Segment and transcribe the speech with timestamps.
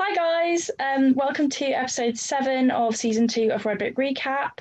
[0.00, 0.70] Hi, guys.
[0.78, 4.60] Um, welcome to episode seven of season two of Redbrick Recap.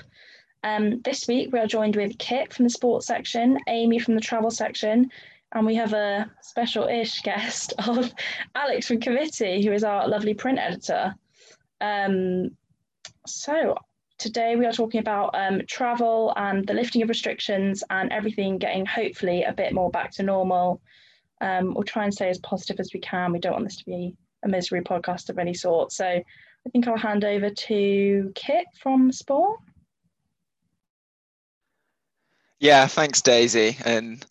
[0.63, 4.19] Um, this week, we are joined with Kit from the sports section, Amy from the
[4.19, 5.11] travel section,
[5.51, 8.11] and we have a special ish guest of
[8.55, 11.13] Alex from Committee, who is our lovely print editor.
[11.81, 12.57] Um,
[13.27, 13.75] so,
[14.17, 18.87] today we are talking about um, travel and the lifting of restrictions and everything getting
[18.87, 20.81] hopefully a bit more back to normal.
[21.41, 23.31] Um, we'll try and stay as positive as we can.
[23.31, 25.91] We don't want this to be a misery podcast of any sort.
[25.91, 29.59] So I think I'll hand over to Kit from Sport.
[32.59, 33.77] Yeah, thanks, Daisy.
[33.85, 34.25] And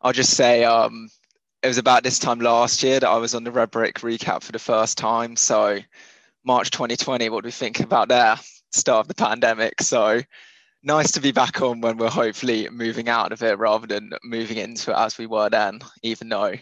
[0.00, 1.08] I'll just say um,
[1.62, 4.42] it was about this time last year that I was on the Red Brick recap
[4.42, 5.36] for the first time.
[5.36, 5.78] So
[6.44, 8.36] March 2020, what do we think about there?
[8.72, 9.80] Start of the pandemic.
[9.80, 10.20] So
[10.82, 14.58] nice to be back on when we're hopefully moving out of it rather than moving
[14.58, 16.54] into it as we were then, even though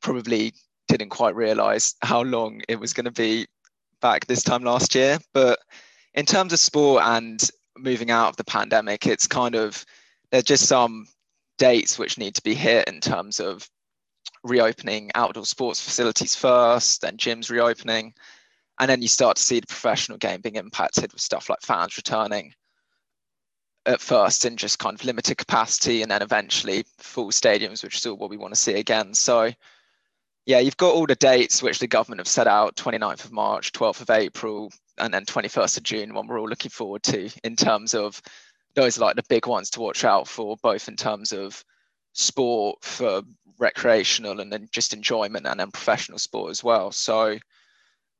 [0.00, 0.54] probably
[0.96, 3.46] didn't quite realize how long it was going to be
[4.00, 5.18] back this time last year.
[5.32, 5.58] But
[6.14, 7.42] in terms of sport and
[7.78, 9.84] moving out of the pandemic, it's kind of
[10.30, 11.06] there's just some
[11.58, 13.68] dates which need to be hit in terms of
[14.42, 18.14] reopening outdoor sports facilities first, then gyms reopening,
[18.78, 21.96] and then you start to see the professional game being impacted with stuff like fans
[21.96, 22.54] returning
[23.86, 28.06] at first in just kind of limited capacity and then eventually full stadiums, which is
[28.06, 29.14] all what we want to see again.
[29.14, 29.50] So
[30.46, 33.72] yeah, you've got all the dates which the government have set out 29th of March,
[33.72, 37.56] 12th of April, and then 21st of June, one we're all looking forward to in
[37.56, 38.20] terms of
[38.74, 41.64] those are like the big ones to watch out for, both in terms of
[42.12, 43.22] sport for
[43.58, 46.90] recreational and then just enjoyment and then professional sport as well.
[46.92, 47.38] So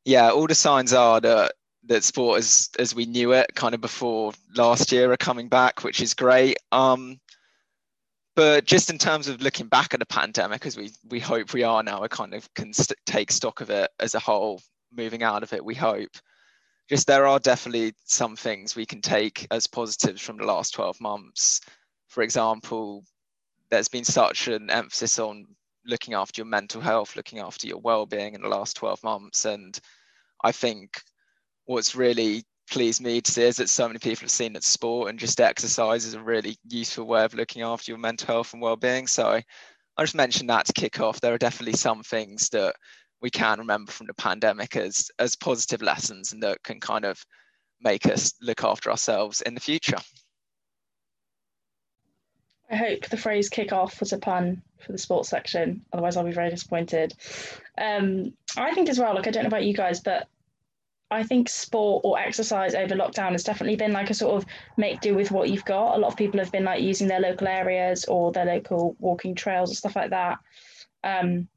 [0.05, 1.53] yeah, all the signs are that
[1.85, 5.83] that sport as as we knew it kind of before last year are coming back,
[5.83, 6.59] which is great.
[6.73, 7.21] Um,
[8.41, 11.63] but just in terms of looking back at the pandemic, as we we hope we
[11.63, 15.23] are now, we kind of can st- take stock of it as a whole, moving
[15.23, 15.63] out of it.
[15.63, 16.09] We hope.
[16.89, 21.03] Just there are definitely some things we can take as positives from the last 12
[21.03, 21.61] months.
[22.09, 23.05] For example,
[23.71, 25.45] there's been such an emphasis on
[25.85, 29.79] looking after your mental health, looking after your well-being in the last 12 months, and
[30.43, 31.03] I think
[31.67, 35.11] what's really pleased me to see is that so many people have seen that sport
[35.11, 38.63] and just exercise is a really useful way of looking after your mental health and
[38.63, 39.07] well-being.
[39.07, 39.41] So
[39.97, 41.21] I just mentioned that to kick off.
[41.21, 42.75] There are definitely some things that
[43.21, 47.23] we can remember from the pandemic as as positive lessons and that can kind of
[47.83, 49.99] make us look after ourselves in the future.
[52.71, 55.85] I hope the phrase kick off was a pun for the sports section.
[55.93, 57.15] Otherwise, I'll be very disappointed.
[57.77, 60.29] Um, I think as well, like, I don't know about you guys, but
[61.11, 65.01] I think sport or exercise over lockdown has definitely been like a sort of make
[65.01, 65.97] do with what you've got.
[65.97, 69.35] A lot of people have been like using their local areas or their local walking
[69.35, 70.39] trails and stuff like that.
[71.03, 71.49] Um,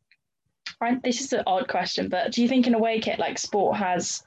[0.81, 3.37] I, this is an odd question, but do you think in a way, Kit, like
[3.37, 4.23] sport has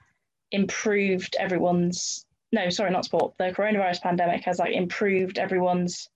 [0.53, 2.25] improved everyone's?
[2.53, 3.35] No, sorry, not sport.
[3.39, 6.09] The coronavirus pandemic has like improved everyone's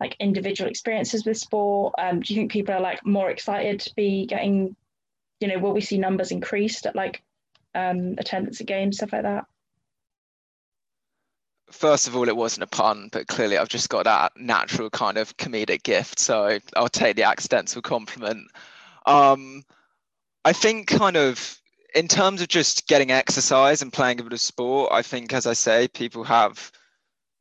[0.00, 1.94] like individual experiences with sport.
[1.96, 4.74] Um, do you think people are like more excited to be getting?
[5.38, 7.22] You know, will we see numbers increased at like
[7.74, 9.46] um, attendance at games, stuff like that?
[11.70, 15.16] First of all, it wasn't a pun, but clearly I've just got that natural kind
[15.16, 18.48] of comedic gift, so I'll take the accidental compliment.
[19.06, 19.62] Um,
[20.44, 21.58] I think kind of
[21.94, 25.46] in terms of just getting exercise and playing a bit of sport, I think, as
[25.46, 26.70] I say, people have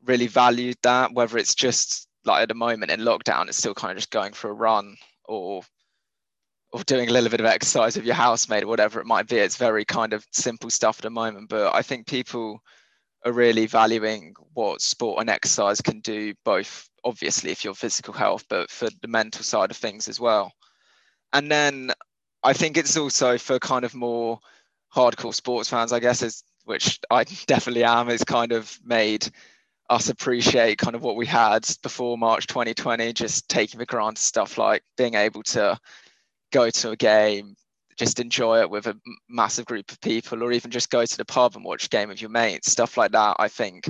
[0.04, 3.92] really valued that, whether it's just like at the moment in lockdown, it's still kind
[3.92, 5.64] of just going for a run or
[6.74, 9.38] or doing a little bit of exercise with your housemate or whatever it might be.
[9.38, 12.62] It's very kind of simple stuff at the moment, but I think people
[13.26, 18.46] are really valuing what sport and exercise can do, both obviously for your physical health,
[18.50, 20.52] but for the mental side of things as well.
[21.34, 21.92] And then
[22.44, 24.40] I think it's also for kind of more
[24.96, 29.28] hardcore sports fans, I guess, is which I definitely am, is kind of made
[29.90, 34.58] us appreciate kind of what we had before March 2020, just taking for granted stuff
[34.58, 35.78] like being able to
[36.52, 37.56] go to a game,
[37.98, 38.98] just enjoy it with a
[39.30, 42.10] massive group of people, or even just go to the pub and watch a game
[42.10, 43.36] with your mates, stuff like that.
[43.40, 43.90] I think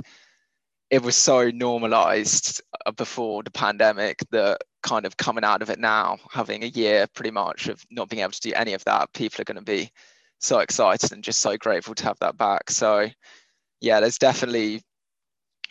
[0.90, 5.78] it was so normalized uh, before the pandemic that kind of coming out of it
[5.78, 9.12] now, having a year pretty much of not being able to do any of that,
[9.14, 9.90] people are going to be
[10.38, 12.70] so excited and just so grateful to have that back.
[12.70, 13.08] So,
[13.80, 14.82] yeah, there's definitely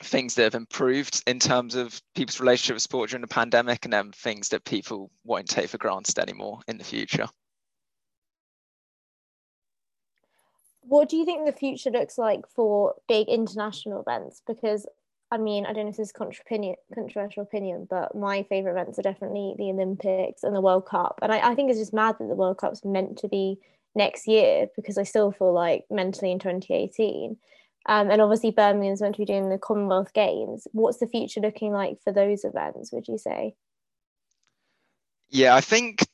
[0.03, 3.93] things that have improved in terms of people's relationship with sport during the pandemic and
[3.93, 7.27] then things that people won't take for granted anymore in the future.
[10.81, 14.41] What do you think the future looks like for big international events?
[14.45, 14.85] Because
[15.33, 16.13] I mean, I don't know if this is
[16.93, 21.19] controversial opinion, but my favorite events are definitely the Olympics and the World Cup.
[21.21, 23.57] And I, I think it's just mad that the World Cup's meant to be
[23.95, 27.37] next year because I still feel like mentally in 2018.
[27.87, 30.67] Um, and obviously, Birmingham's meant to be doing the Commonwealth Games.
[30.71, 33.55] What's the future looking like for those events, would you say?
[35.29, 36.05] Yeah, I think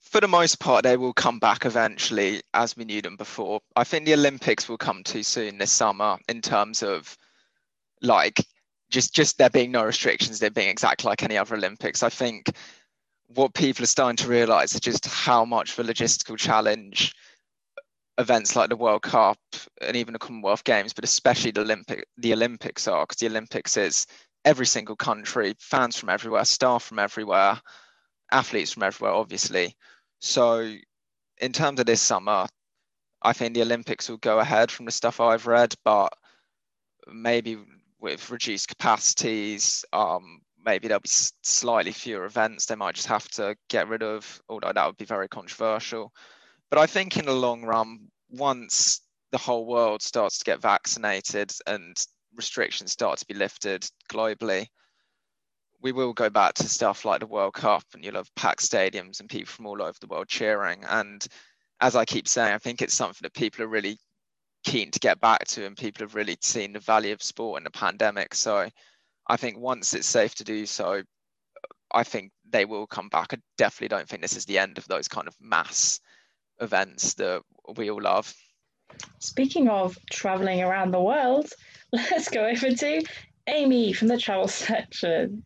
[0.00, 3.60] for the most part, they will come back eventually as we knew them before.
[3.74, 7.16] I think the Olympics will come too soon this summer in terms of
[8.00, 8.44] like
[8.90, 12.02] just just there being no restrictions, there being exactly like any other Olympics.
[12.02, 12.54] I think
[13.28, 17.14] what people are starting to realize is just how much of a logistical challenge
[18.18, 19.38] events like the World Cup
[19.80, 23.76] and even the Commonwealth Games, but especially the Olympic the Olympics are because the Olympics
[23.76, 24.06] is
[24.44, 27.60] every single country, fans from everywhere, staff from everywhere,
[28.30, 29.74] athletes from everywhere, obviously.
[30.20, 30.74] So
[31.38, 32.46] in terms of this summer,
[33.22, 36.12] I think the Olympics will go ahead from the stuff I've read, but
[37.12, 37.58] maybe
[38.00, 41.08] with reduced capacities, um, maybe there'll be
[41.42, 42.66] slightly fewer events.
[42.66, 46.12] They might just have to get rid of, although that would be very controversial.
[46.74, 49.00] But I think in the long run, once
[49.30, 51.96] the whole world starts to get vaccinated and
[52.34, 54.66] restrictions start to be lifted globally,
[55.80, 59.20] we will go back to stuff like the World Cup and you'll have packed stadiums
[59.20, 60.82] and people from all over the world cheering.
[60.88, 61.24] And
[61.80, 63.96] as I keep saying, I think it's something that people are really
[64.64, 67.62] keen to get back to and people have really seen the value of sport in
[67.62, 68.34] the pandemic.
[68.34, 68.68] So
[69.28, 71.04] I think once it's safe to do so,
[71.92, 73.32] I think they will come back.
[73.32, 76.00] I definitely don't think this is the end of those kind of mass
[76.60, 77.42] events that
[77.76, 78.34] we all love.
[79.18, 81.50] Speaking of traveling around the world,
[81.92, 83.02] let's go over to
[83.46, 85.44] Amy from the travel section.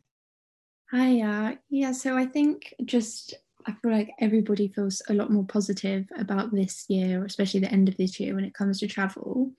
[0.91, 3.35] Hi, uh, yeah, so I think just
[3.67, 7.89] I feel like everybody feels a lot more positive about this year, especially the end
[7.89, 9.53] of this year when it comes to travel.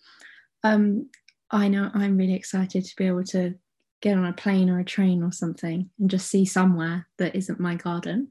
[0.64, 1.10] Um,
[1.52, 3.54] I know I'm really excited to be able to
[4.02, 7.60] get on a plane or a train or something and just see somewhere that isn't
[7.60, 8.30] my garden.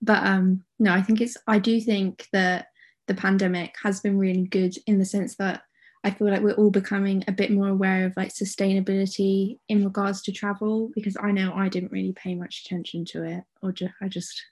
[0.00, 2.68] But um, no, I think it's, I do think that
[3.06, 5.62] the pandemic has been really good in the sense that
[6.02, 10.22] I feel like we're all becoming a bit more aware of like sustainability in regards
[10.22, 13.92] to travel because I know I didn't really pay much attention to it or just,
[14.00, 14.42] I just,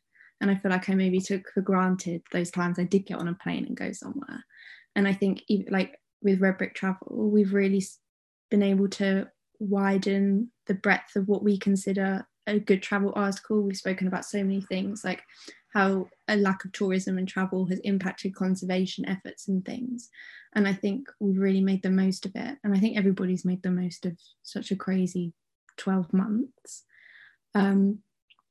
[0.41, 3.29] and I feel like I maybe took for granted those times I did get on
[3.29, 4.45] a plane and go somewhere.
[4.95, 7.83] And I think even like with Red Brick Travel, we've really
[8.51, 9.29] been able to
[9.59, 13.63] widen the breadth of what we consider a good travel article.
[13.63, 15.23] We've spoken about so many things like
[15.75, 20.09] how a lack of tourism and travel has impacted conservation efforts and things.
[20.55, 22.57] And I think we've really made the most of it.
[22.65, 25.35] And I think everybody's made the most of such a crazy
[25.77, 26.85] 12 months.
[27.55, 27.99] Um,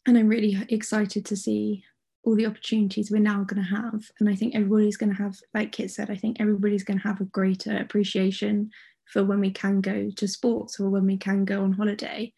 [0.05, 1.83] and I'm really excited to see
[2.23, 4.11] all the opportunities we're now going to have.
[4.19, 7.07] And I think everybody's going to have, like Kit said, I think everybody's going to
[7.07, 8.69] have a greater appreciation
[9.11, 12.33] for when we can go to sports or when we can go on holiday.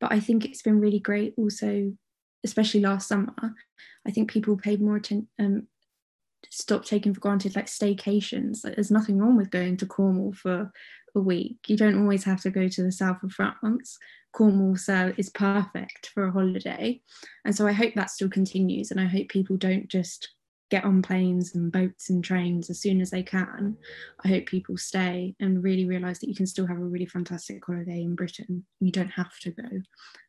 [0.00, 1.92] But I think it's been really great also,
[2.44, 3.54] especially last summer.
[4.06, 5.66] I think people paid more attention, um,
[6.48, 8.64] stop taking for granted like staycations.
[8.64, 10.72] Like, there's nothing wrong with going to Cornwall for
[11.14, 11.58] a week.
[11.66, 13.98] You don't always have to go to the south of France.
[14.32, 17.02] Cornwall so is perfect for a holiday.
[17.44, 18.90] And so I hope that still continues.
[18.90, 20.30] And I hope people don't just
[20.70, 23.76] get on planes and boats and trains as soon as they can.
[24.24, 27.64] I hope people stay and really realise that you can still have a really fantastic
[27.64, 28.64] holiday in Britain.
[28.80, 29.68] You don't have to go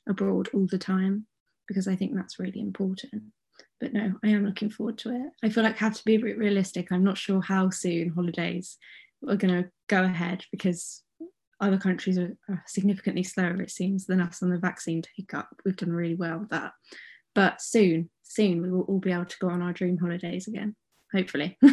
[0.09, 1.27] abroad all the time
[1.67, 3.23] because I think that's really important.
[3.79, 5.31] But no, I am looking forward to it.
[5.43, 6.91] I feel like I have to be a bit realistic.
[6.91, 8.77] I'm not sure how soon holidays
[9.27, 11.03] are going to go ahead because
[11.59, 15.49] other countries are, are significantly slower, it seems, than us on the vaccine take up.
[15.63, 16.73] We've done really well with that.
[17.33, 20.75] But soon, soon we will all be able to go on our dream holidays again,
[21.13, 21.57] hopefully.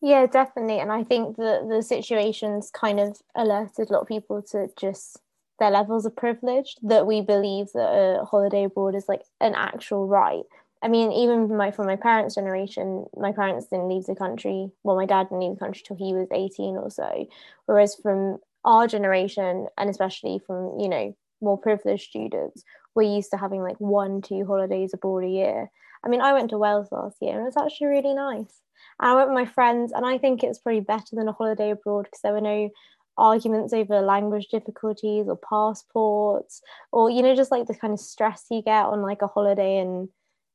[0.00, 0.80] yeah, definitely.
[0.80, 5.20] And I think that the situation's kind of alerted a lot of people to just
[5.58, 10.06] their levels of privilege that we believe that a holiday abroad is like an actual
[10.06, 10.44] right.
[10.82, 14.70] I mean, even my from my parents' generation, my parents didn't leave the country.
[14.84, 17.26] Well, my dad didn't leave the country till he was 18 or so.
[17.66, 22.64] Whereas from our generation, and especially from, you know, more privileged students,
[22.94, 25.70] we're used to having like one, two holidays abroad a year.
[26.04, 28.60] I mean, I went to Wales last year and it was actually really nice.
[29.00, 31.70] And I went with my friends, and I think it's probably better than a holiday
[31.70, 32.70] abroad because there were no
[33.16, 38.46] arguments over language difficulties or passports, or you know, just like the kind of stress
[38.50, 40.08] you get on like a holiday in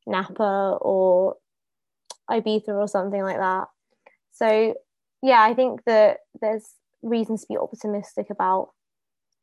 [0.07, 1.35] Napa or
[2.29, 3.67] Ibiza or something like that.
[4.31, 4.75] So,
[5.21, 6.69] yeah, I think that there's
[7.01, 8.71] reasons to be optimistic about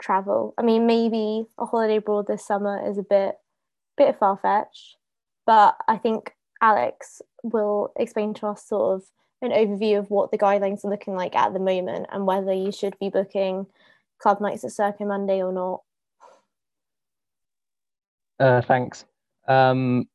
[0.00, 0.54] travel.
[0.58, 3.36] I mean, maybe a holiday abroad this summer is a bit
[3.96, 4.96] bit far fetched,
[5.46, 9.04] but I think Alex will explain to us sort of
[9.42, 12.72] an overview of what the guidelines are looking like at the moment and whether you
[12.72, 13.66] should be booking
[14.18, 15.80] club nights at Circo Monday or not.
[18.38, 19.04] Uh, thanks.
[19.48, 20.08] Um,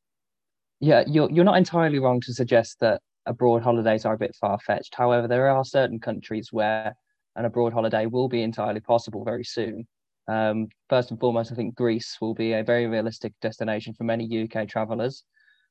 [0.80, 4.58] yeah, you're you're not entirely wrong to suggest that abroad holidays are a bit far
[4.58, 4.94] fetched.
[4.94, 6.96] However, there are certain countries where
[7.36, 9.86] an abroad holiday will be entirely possible very soon.
[10.28, 14.42] Um, first and foremost, I think Greece will be a very realistic destination for many
[14.42, 15.22] UK travellers.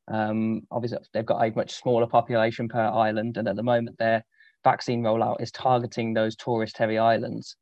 [0.07, 4.23] Um, obviously, they've got a much smaller population per island, and at the moment, their
[4.63, 7.57] vaccine rollout is targeting those tourist-heavy islands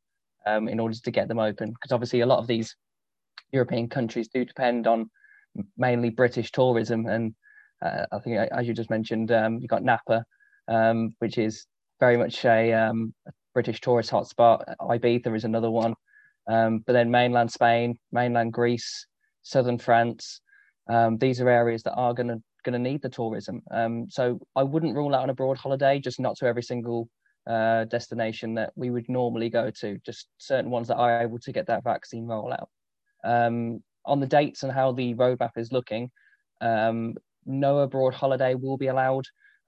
[0.46, 1.70] um, in order to get them open.
[1.70, 2.76] Because obviously, a lot of these
[3.52, 5.10] European countries do depend on
[5.76, 7.34] mainly British tourism, and
[7.82, 10.24] uh, I think, as you just mentioned, um, you've got Napa,
[10.68, 11.66] um, which is
[12.00, 14.62] very much a, um, a, British tourist hotspot.
[14.80, 15.94] Ibiza is another one,
[16.48, 19.06] um, but then mainland Spain, mainland Greece,
[19.42, 20.40] southern France.
[20.88, 23.62] Um, these are areas that are going to going to need the tourism.
[23.70, 27.08] Um, so I wouldn't rule out an abroad holiday, just not to every single
[27.46, 29.98] uh, destination that we would normally go to.
[30.04, 32.66] Just certain ones that are able to get that vaccine rollout.
[33.22, 36.10] Um, on the dates and how the roadmap is looking,
[36.60, 37.14] um,
[37.46, 39.24] no abroad holiday will be allowed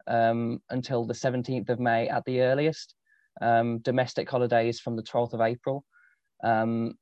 [0.07, 2.95] um, until the 17th of May at the earliest.
[3.40, 5.85] Um, domestic holidays from the 12th of April.
[6.43, 6.95] Um,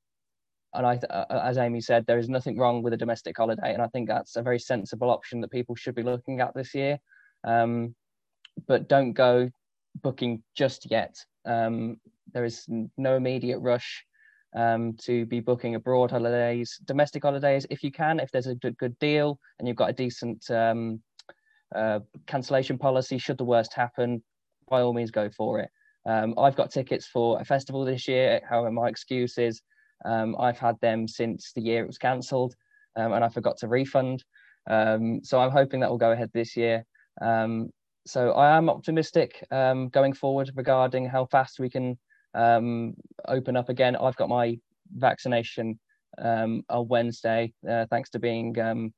[0.74, 3.82] and I, uh, as Amy said, there is nothing wrong with a domestic holiday, and
[3.82, 6.98] I think that's a very sensible option that people should be looking at this year.
[7.44, 7.94] Um,
[8.66, 9.50] but don't go
[10.02, 11.16] booking just yet.
[11.44, 11.98] Um,
[12.32, 14.04] there is no immediate rush
[14.54, 18.98] um, to be booking abroad holidays, domestic holidays, if you can, if there's a good
[18.98, 21.00] deal and you've got a decent um,
[21.74, 24.22] uh, cancellation policy, should the worst happen,
[24.68, 25.70] by all means go for it.
[26.06, 28.40] Um, I've got tickets for a festival this year.
[28.48, 29.62] However, my excuse is
[30.04, 32.54] um, I've had them since the year it was cancelled
[32.96, 34.24] um, and I forgot to refund.
[34.68, 36.84] Um, so I'm hoping that will go ahead this year.
[38.06, 41.98] so I am optimistic going forward regarding how fast we can
[42.34, 42.94] um,
[43.26, 43.96] open up again.
[43.96, 44.58] I've got my
[44.92, 45.78] vaccination
[46.18, 48.94] um, on Wednesday, uh, thanks to being um,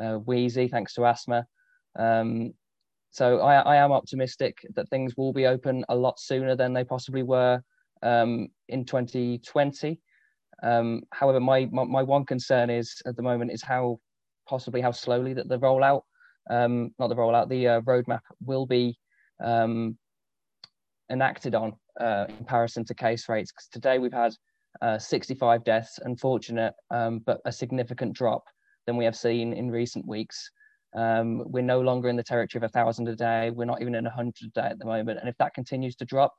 [0.00, 1.46] uh, wheezy, thanks to asthma.
[1.98, 2.52] Um,
[3.16, 6.84] so I, I, am optimistic that things will be open a lot sooner than they
[6.84, 7.62] possibly were
[8.02, 9.98] um, in 2020.
[10.62, 14.00] Um, however, my, my, my one concern is at the moment is how
[14.46, 16.02] possibly how slowly that the rollout,
[16.50, 18.98] um, not the rollout, the uh, roadmap will be
[21.10, 23.50] enacted on uh, in comparison to case rates.
[23.50, 24.34] Because today we've had
[24.82, 28.44] uh, 65 deaths, unfortunate, um, but a significant drop
[28.86, 30.50] than we have seen in recent weeks.
[30.96, 33.50] Um, we're no longer in the territory of a thousand a day.
[33.50, 35.20] We're not even in a hundred a day at the moment.
[35.20, 36.34] And if that continues to drop,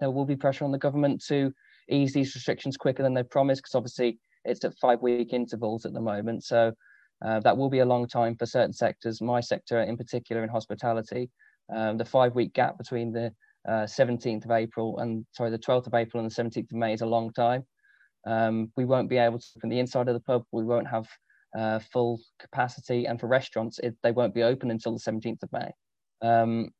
[0.00, 1.52] there will be pressure on the government to
[1.90, 5.92] ease these restrictions quicker than they promised, because obviously it's at five week intervals at
[5.92, 6.44] the moment.
[6.44, 6.72] So
[7.24, 10.48] uh, that will be a long time for certain sectors, my sector in particular in
[10.48, 11.30] hospitality.
[11.74, 13.32] Um, the five week gap between the
[13.68, 16.94] uh, 17th of April and sorry, the 12th of April and the 17th of May
[16.94, 17.64] is a long time.
[18.26, 20.44] Um, we won't be able to open the inside of the pub.
[20.52, 21.06] We won't have
[21.56, 25.52] uh, full capacity, and for restaurants, it, they won't be open until the 17th of
[25.52, 25.70] May.
[26.22, 26.70] Um,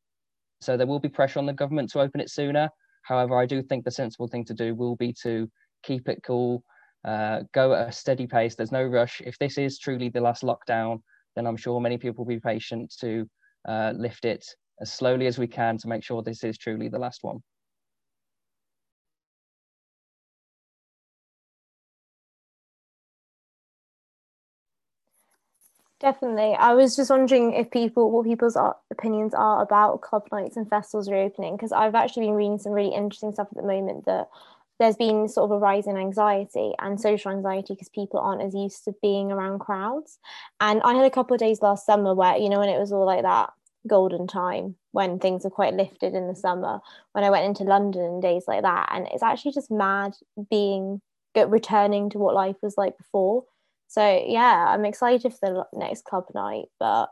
[0.61, 2.69] so there will be pressure on the government to open it sooner.
[3.03, 5.49] However, I do think the sensible thing to do will be to
[5.83, 6.63] keep it cool,
[7.05, 8.55] uh, go at a steady pace.
[8.55, 9.21] There's no rush.
[9.21, 11.01] If this is truly the last lockdown,
[11.35, 13.29] then I'm sure many people will be patient to
[13.67, 14.45] uh, lift it
[14.81, 17.41] as slowly as we can to make sure this is truly the last one.
[25.99, 26.53] Definitely.
[26.53, 28.55] I was just wondering if people, what people's
[28.91, 32.93] opinions are about club nights and festivals reopening, because I've actually been reading some really
[32.93, 34.27] interesting stuff at the moment that
[34.79, 38.53] there's been sort of a rise in anxiety and social anxiety because people aren't as
[38.53, 40.19] used to being around crowds.
[40.61, 42.91] And I had a couple of days last summer where, you know, when it was
[42.91, 43.51] all like that
[43.87, 46.79] golden time when things are quite lifted in the summer
[47.13, 50.13] when i went into london and days like that and it's actually just mad
[50.49, 50.99] being
[51.47, 53.45] returning to what life was like before
[53.87, 57.09] so yeah i'm excited for the next club night but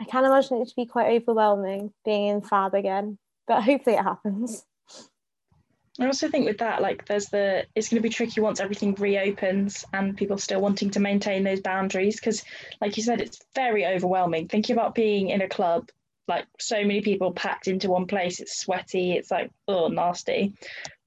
[0.00, 4.02] i can't imagine it to be quite overwhelming being in fab again but hopefully it
[4.02, 4.64] happens
[5.98, 8.94] I also think with that, like, there's the it's going to be tricky once everything
[8.96, 12.44] reopens and people still wanting to maintain those boundaries because,
[12.82, 14.46] like you said, it's very overwhelming.
[14.46, 15.88] Thinking about being in a club
[16.28, 18.40] like so many people packed into one place.
[18.40, 19.12] It's sweaty.
[19.12, 20.54] It's like oh nasty.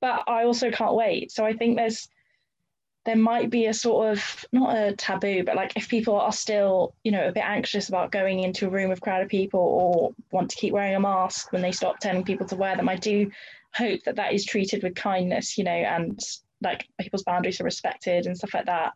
[0.01, 1.31] But I also can't wait.
[1.31, 2.07] So I think there's
[3.05, 6.93] there might be a sort of not a taboo, but like if people are still
[7.03, 9.59] you know a bit anxious about going into a room with crowd of crowded people
[9.59, 12.89] or want to keep wearing a mask when they stop telling people to wear them,
[12.89, 13.31] I do
[13.73, 16.19] hope that that is treated with kindness, you know, and
[16.61, 18.93] like people's boundaries are respected and stuff like that.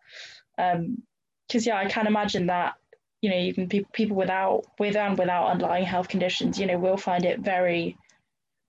[0.58, 1.02] Um,
[1.48, 2.76] because yeah, I can imagine that
[3.22, 6.98] you know even people people without with and without underlying health conditions you know will
[6.98, 7.98] find it very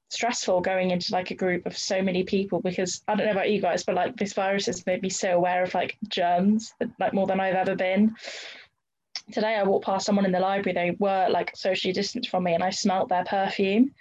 [0.09, 3.51] stressful going into like a group of so many people because I don't know about
[3.51, 6.87] you guys, but like this virus has made me so aware of like germs, uh,
[6.99, 8.15] like more than I've ever been.
[9.33, 10.75] today I walked past someone in the library.
[10.75, 13.93] They were like socially distanced from me, and I smelt their perfume.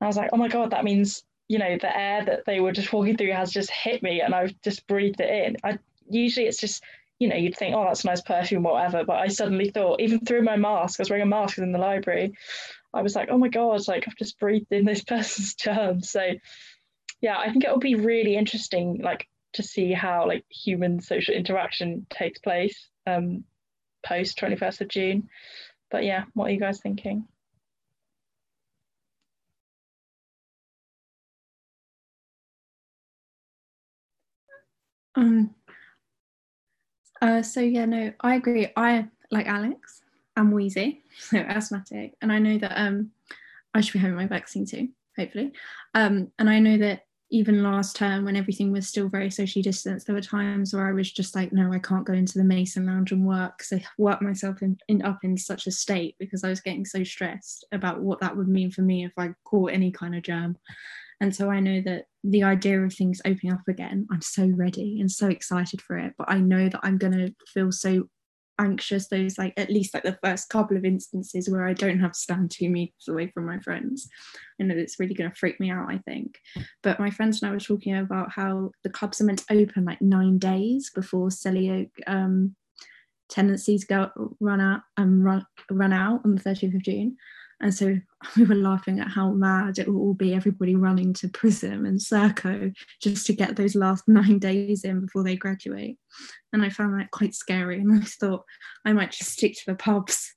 [0.00, 2.72] I was like, oh my god, that means you know the air that they were
[2.72, 5.56] just walking through has just hit me, and I've just breathed it in.
[5.62, 6.82] I usually it's just
[7.18, 9.04] you know you'd think, oh, that's nice perfume, whatever.
[9.04, 11.78] But I suddenly thought, even through my mask, I was wearing a mask in the
[11.78, 12.32] library.
[12.92, 16.10] I was like, oh my god, like I've just breathed in this person's germs.
[16.10, 16.32] So
[17.20, 21.34] yeah, I think it will be really interesting, like to see how like human social
[21.34, 23.44] interaction takes place um,
[24.04, 25.28] post 21st of June.
[25.90, 27.26] But yeah, what are you guys thinking?
[35.14, 35.54] Um.
[37.20, 38.68] Uh, so yeah, no, I agree.
[38.76, 39.99] I like Alex.
[40.40, 43.10] I'm wheezy, so asthmatic, and I know that um,
[43.74, 45.52] I should be having my vaccine too, hopefully.
[45.94, 50.06] Um, and I know that even last term when everything was still very socially distanced
[50.06, 52.86] there were times where i was just like no i can't go into the mason
[52.86, 56.42] lounge and work because i worked myself in, in, up in such a state because
[56.42, 59.72] i was getting so stressed about what that would mean for me if i caught
[59.72, 60.56] any kind of germ
[61.20, 64.98] and so i know that the idea of things opening up again i'm so ready
[65.00, 68.08] and so excited for it but i know that i'm going to feel so
[68.60, 72.12] anxious those like at least like the first couple of instances where I don't have
[72.12, 74.08] to stand two meters away from my friends.
[74.60, 76.38] I know it's really going to freak me out, I think.
[76.82, 79.84] But my friends and I were talking about how the clubs are meant to open
[79.84, 82.54] like nine days before Selly Oak um,
[83.30, 87.16] tenancies go run out and um, run, run out on the 30th of June.
[87.60, 87.98] And so
[88.36, 91.98] we were laughing at how mad it will all be everybody running to Prism and
[91.98, 95.98] Circo just to get those last nine days in before they graduate.
[96.52, 97.78] And I found that quite scary.
[97.78, 98.44] And I thought
[98.84, 100.34] I might just stick to the pubs.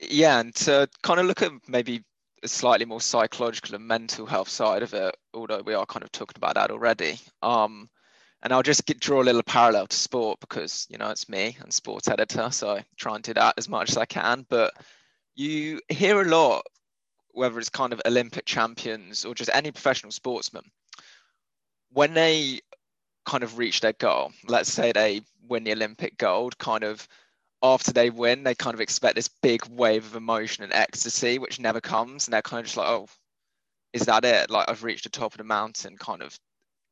[0.00, 2.02] Yeah, and to kind of look at maybe
[2.42, 6.12] a slightly more psychological and mental health side of it, although we are kind of
[6.12, 7.18] talking about that already.
[7.42, 7.88] Um,
[8.42, 11.56] and I'll just get, draw a little parallel to sport because you know it's me
[11.62, 14.44] and sports editor, so I try and do that as much as I can.
[14.50, 14.74] But
[15.34, 16.64] you hear a lot,
[17.32, 20.64] whether it's kind of Olympic champions or just any professional sportsman,
[21.90, 22.60] when they
[23.26, 27.06] kind of reach their goal, let's say they win the Olympic gold, kind of
[27.62, 31.58] after they win, they kind of expect this big wave of emotion and ecstasy, which
[31.58, 32.26] never comes.
[32.26, 33.08] And they're kind of just like, oh,
[33.92, 34.50] is that it?
[34.50, 36.38] Like, I've reached the top of the mountain, kind of,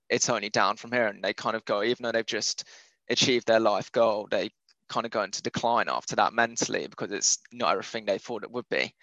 [0.08, 1.08] it's only down from here.
[1.08, 2.64] And they kind of go, even though they've just
[3.10, 4.50] achieved their life goal, they
[4.92, 8.52] kind of going to decline after that mentally because it's not everything they thought it
[8.52, 8.94] would be.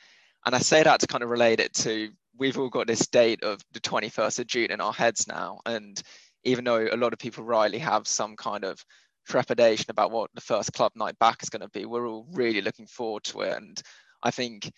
[0.46, 3.44] And I say that to kind of relate it to we've all got this date
[3.44, 5.60] of the 21st of June in our heads now.
[5.66, 6.02] And
[6.44, 8.84] even though a lot of people rightly have some kind of
[9.28, 12.62] trepidation about what the first club night back is going to be, we're all really
[12.62, 13.58] looking forward to it.
[13.58, 13.82] And
[14.24, 14.72] I think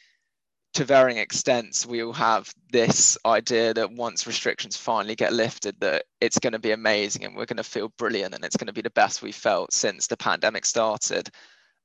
[0.73, 6.05] to varying extents, we all have this idea that once restrictions finally get lifted, that
[6.21, 8.73] it's going to be amazing and we're going to feel brilliant and it's going to
[8.73, 11.29] be the best we've felt since the pandemic started.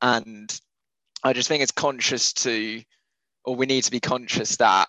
[0.02, 0.60] And
[1.24, 2.82] I just think it's conscious to,
[3.44, 4.88] or we need to be conscious that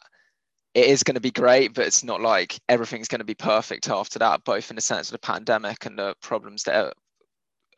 [0.75, 3.89] it is going to be great, but it's not like everything's going to be perfect
[3.89, 6.93] after that, both in the sense of the pandemic and the problems that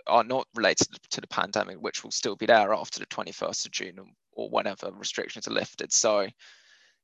[0.08, 3.72] are not related to the pandemic, which will still be there after the 21st of
[3.72, 5.92] June or whenever restrictions are lifted.
[5.92, 6.28] So,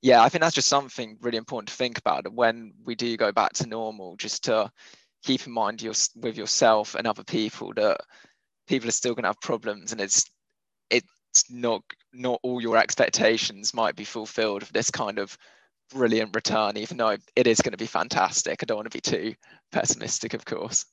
[0.01, 3.31] yeah, I think that's just something really important to think about when we do go
[3.31, 4.71] back to normal, just to
[5.23, 7.97] keep in mind your, with yourself and other people that
[8.67, 10.29] people are still going to have problems and it's
[10.89, 11.81] it's not
[12.13, 15.37] not all your expectations might be fulfilled of this kind of
[15.91, 19.01] brilliant return even though it is going to be fantastic i don't want to be
[19.01, 19.33] too
[19.71, 20.85] pessimistic of course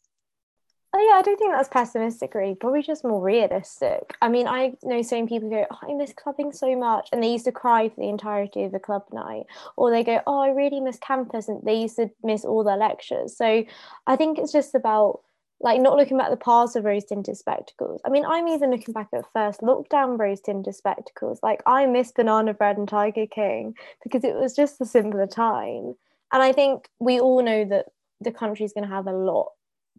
[0.94, 2.55] Oh yeah, I don't think that's pessimistic, really.
[2.55, 4.14] Probably just more realistic.
[4.20, 7.22] I mean, I know so many people go, oh, "I miss clubbing so much," and
[7.22, 10.38] they used to cry for the entirety of the club night, or they go, "Oh,
[10.40, 13.35] I really miss campus," and they used to miss all their lectures.
[13.37, 13.64] So,
[14.07, 15.20] I think it's just about
[15.61, 18.00] like not looking back at the past of rose tinted spectacles.
[18.05, 21.38] I mean, I'm even looking back at first lockdown rose tinted spectacles.
[21.42, 25.94] Like I miss banana bread and Tiger King because it was just a simpler time.
[26.33, 27.87] And I think we all know that
[28.20, 29.52] the country's going to have a lot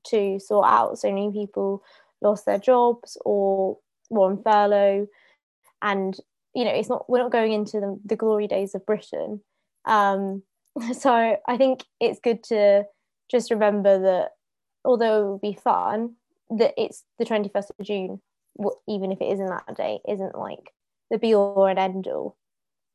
[0.05, 0.99] to sort out.
[0.99, 1.83] So many people
[2.21, 3.77] lost their jobs or
[4.09, 5.07] were on furlough,
[5.81, 6.17] and
[6.53, 9.41] you know it's not we're not going into the, the glory days of Britain.
[9.85, 10.43] Um,
[10.97, 12.85] so I think it's good to
[13.29, 14.31] just remember that
[14.85, 16.15] although it would be fun,
[16.49, 18.21] that it's the 21st of June,
[18.87, 20.73] even if it isn't that day, isn't like
[21.09, 22.37] the be all and end all.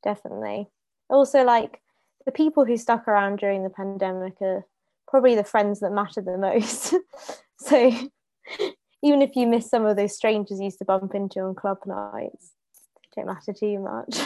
[0.03, 0.69] Definitely.
[1.11, 1.81] Also, like
[2.27, 4.67] the people who stuck around during the pandemic are
[5.09, 6.95] probably the friends that matter the most.
[7.59, 7.93] so
[9.03, 11.79] even if you miss some of those strangers you used to bump into on club
[11.87, 12.53] nights,
[13.15, 14.21] they don't matter too much.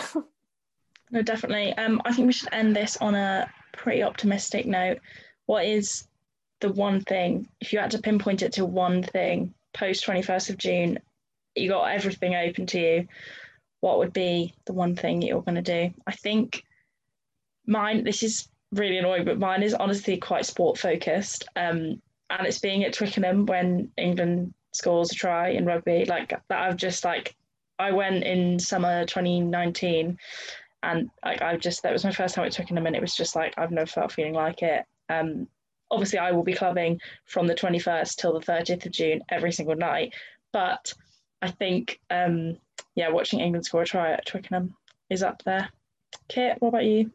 [1.11, 1.73] no, definitely.
[1.75, 4.99] Um, I think we should end this on a pretty optimistic note.
[5.47, 6.07] What is
[6.61, 10.59] the one thing, if you had to pinpoint it to one thing post 21st of
[10.59, 10.99] June
[11.55, 13.09] you got everything open to you,
[13.81, 15.95] what would be the one thing you're going to do?
[16.07, 16.65] I think
[17.67, 21.45] mine, this is really annoying, but mine is honestly quite sport focused.
[21.57, 26.07] Um, and it's being at Twickenham when England scores a try in rugby.
[26.07, 27.37] Like that, I've just like,
[27.79, 30.19] I went in summer 2019
[30.83, 33.37] and like I just, that was my first time at Twickenham and it was just
[33.37, 34.85] like, I've never felt feeling like it.
[35.09, 35.47] Um,
[35.91, 39.77] obviously I will be clubbing from the 21st till the 30th of June every single
[39.77, 40.15] night.
[40.53, 40.93] But
[41.43, 42.57] I think, um,
[42.95, 44.75] yeah, watching England score a try at Twickenham
[45.11, 45.69] is up there.
[46.29, 47.11] Kit, what about you?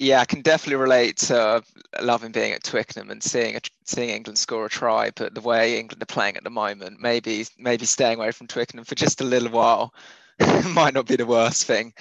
[0.00, 1.62] Yeah, I can definitely relate to
[2.00, 5.10] loving being at Twickenham and seeing a, seeing England score a try.
[5.14, 8.86] But the way England are playing at the moment, maybe maybe staying away from Twickenham
[8.86, 9.92] for just a little while
[10.70, 11.92] might not be the worst thing.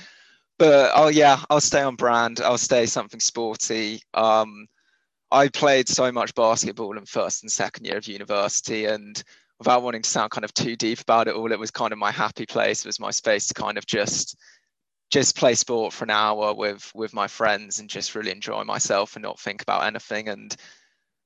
[0.57, 2.39] But oh yeah, I'll stay on brand.
[2.39, 4.01] I'll stay something sporty.
[4.13, 4.67] Um,
[5.31, 9.21] I played so much basketball in first and second year of university, and
[9.59, 11.99] without wanting to sound kind of too deep about it all, it was kind of
[11.99, 12.85] my happy place.
[12.85, 14.37] It was my space to kind of just
[15.09, 19.15] just play sport for an hour with with my friends and just really enjoy myself
[19.15, 20.29] and not think about anything.
[20.29, 20.55] And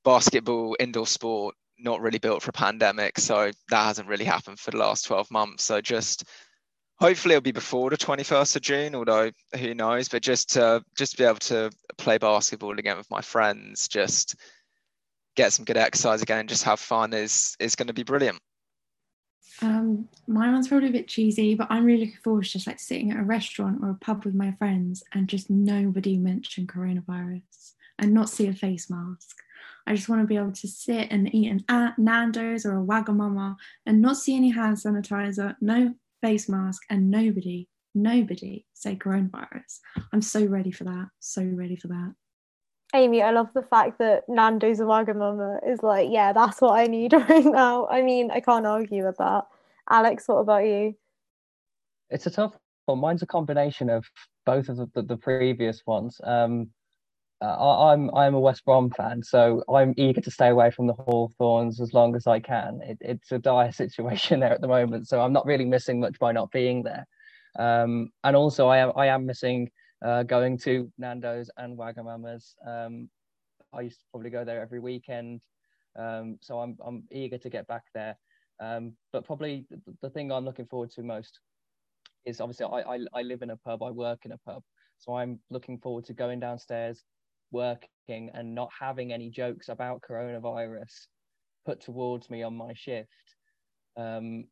[0.04, 4.72] basketball, indoor sport, not really built for a pandemic, so that hasn't really happened for
[4.72, 5.64] the last 12 months.
[5.64, 6.24] So just
[7.00, 11.18] hopefully it'll be before the 21st of June, although who knows, but just to just
[11.18, 14.36] be able to play basketball again with my friends, just
[15.36, 18.40] get some good exercise again and just have fun is is going to be brilliant.
[19.62, 22.80] Um, my one's probably a bit cheesy, but I'm really looking forward to just like
[22.80, 27.74] sitting at a restaurant or a pub with my friends and just nobody mention coronavirus
[28.00, 29.38] and not see a face mask.
[29.86, 33.56] I just want to be able to sit and eat an Nando's or a Wagamama
[33.86, 39.80] and not see any hand sanitizer, no face mask, and nobody, nobody say coronavirus.
[40.12, 41.10] I'm so ready for that.
[41.20, 42.16] So ready for that.
[42.96, 46.86] Amy, I love the fact that Nando's a Wagamama is like, yeah, that's what I
[46.86, 47.88] need right now.
[47.88, 49.46] I mean, I can't argue with that.
[49.90, 50.96] Alex, what about you?
[52.10, 52.54] It's a tough
[52.86, 53.00] one.
[53.00, 54.06] Mine's a combination of
[54.46, 56.22] both of the, the, the previous ones.
[56.24, 56.70] Um,
[57.42, 60.94] uh, I'm I'm a West Brom fan, so I'm eager to stay away from the
[60.94, 62.80] Hawthorns as long as I can.
[62.84, 66.18] It, it's a dire situation there at the moment, so I'm not really missing much
[66.20, 67.06] by not being there.
[67.60, 69.72] Um, and also, I am I am missing
[70.04, 72.56] uh, going to Nando's and Wagamama's.
[72.68, 73.10] Um,
[73.74, 75.42] I used to probably go there every weekend,
[75.98, 78.18] um, so I'm I'm eager to get back there.
[78.60, 81.40] Um, but probably the, the, thing I'm looking forward to most
[82.26, 84.62] is obviously I, I, I live in a pub, I work in a pub,
[85.00, 87.04] so I'm looking forward to going downstairs,
[87.52, 91.08] working, and not having any jokes about coronavirus
[91.66, 93.10] put towards me on my shift.
[93.98, 94.46] Um,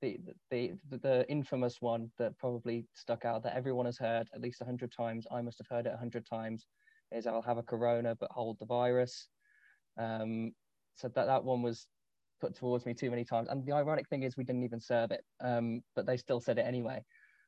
[0.00, 0.18] the,
[0.50, 4.92] the the infamous one that probably stuck out that everyone has heard at least 100
[4.92, 5.26] times.
[5.30, 6.66] I must have heard it 100 times
[7.10, 9.28] is i'll have a corona but hold the virus.
[9.98, 10.52] Um,
[10.96, 11.86] so that that one was
[12.40, 13.48] put towards me too many times.
[13.48, 16.58] And the ironic thing is we didn't even serve it um, but they still said
[16.58, 17.04] it anyway.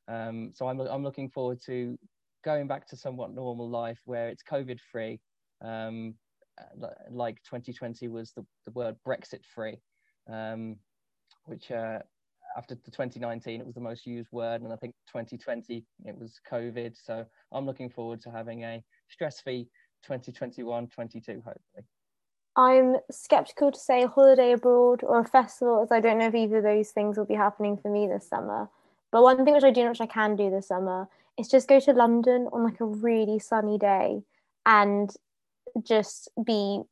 [0.07, 1.99] Um, so I'm, I'm looking forward to
[2.45, 5.21] going back to somewhat normal life where it's covid free.
[5.63, 6.15] Um,
[7.11, 9.79] like 2020 was the, the word brexit free
[10.31, 10.77] um,
[11.45, 11.99] which uh,
[12.57, 16.41] after the 2019 it was the most used word and i think 2020 it was
[16.51, 16.95] covid.
[16.97, 19.69] So i'm looking forward to having a stress-free
[20.05, 21.85] 2021 22 hopefully.
[22.57, 26.35] I'm skeptical to say a holiday abroad or a festival as i don't know if
[26.35, 28.69] either of those things will be happening for me this summer.
[29.11, 31.69] But one thing which i do know which i can do this summer is just
[31.69, 34.23] go to london on like a really sunny day
[34.67, 35.15] and
[35.83, 36.83] just be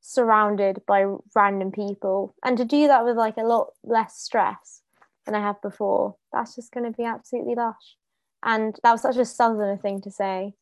[0.00, 4.81] surrounded by random people and to do that with like a lot less stress
[5.24, 6.16] than I have before.
[6.32, 7.96] That's just going to be absolutely lush.
[8.42, 10.54] And that was such a southerner thing to say.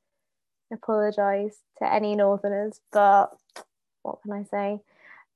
[0.72, 3.30] Apologise to any northerners, but
[4.02, 4.80] what can I say?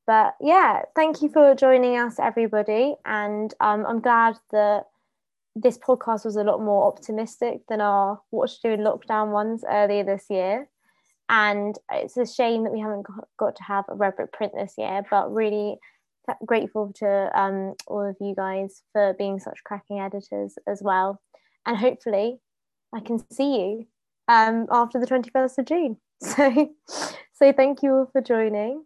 [0.06, 2.94] But yeah, thank you for joining us, everybody.
[3.04, 4.84] And um, I'm glad that
[5.56, 9.64] this podcast was a lot more optimistic than our What to Do in Lockdown ones
[9.68, 10.68] earlier this year.
[11.28, 13.06] And it's a shame that we haven't
[13.38, 15.78] got to have a Redbrick print this year, but really
[16.46, 21.20] grateful to um, all of you guys for being such cracking editors as well.
[21.66, 22.40] And hopefully,
[22.94, 23.86] I can see you
[24.28, 25.96] um, after the 21st of June.
[26.22, 26.72] So,
[27.34, 28.84] so thank you all for joining.